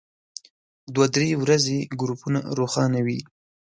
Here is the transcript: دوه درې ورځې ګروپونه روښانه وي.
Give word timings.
دوه 0.93 1.05
درې 1.15 1.29
ورځې 1.43 1.77
ګروپونه 2.01 2.39
روښانه 2.57 2.99
وي. 3.05 3.19